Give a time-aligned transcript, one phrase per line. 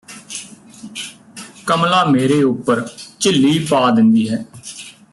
[1.67, 2.85] ਕਮਲਾ ਮੇਰੇ ਉੱਪਰ
[3.19, 4.45] ਝਿੱਲੀ ਪਾ ਦਿੰਦੀ ਹੈ